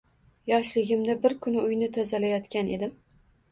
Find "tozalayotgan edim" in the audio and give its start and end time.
1.99-2.99